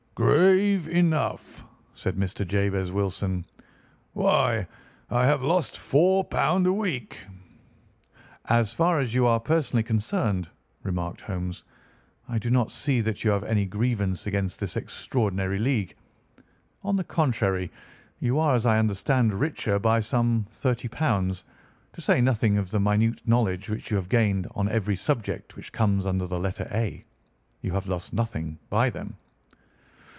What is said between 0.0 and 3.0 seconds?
"Grave enough!" said Mr. Jabez